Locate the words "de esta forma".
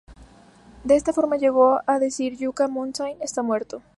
0.83-1.37